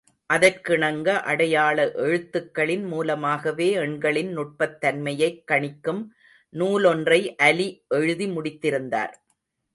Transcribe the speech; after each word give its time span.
அதற்கிணங்க 0.33 1.09
அடையாள 1.21 1.91
எழுத்துக்களின் 1.91 2.85
மூலமாகவே 2.85 3.71
எண்களின் 3.71 4.37
நுட்பத்தன்மையைக் 4.37 5.43
கணிக்கும் 5.51 6.01
நூலொன்றை 6.53 7.35
அலி 7.35 7.85
எழுதி 7.87 8.27
முடித்திருந்தார். 8.27 9.13